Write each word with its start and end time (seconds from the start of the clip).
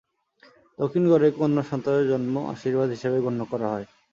দক্ষিণগড়ে 0.79 1.27
কন্যা 1.37 1.63
সন্তানের 1.69 2.05
জন্ম 2.11 2.35
আশীর্বাদ 2.53 2.89
হিসাবে 2.95 3.17
গণ্য 3.25 3.41
করা 3.51 3.67
হয়। 3.73 3.85